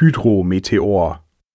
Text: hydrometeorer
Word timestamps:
hydrometeorer 0.00 1.20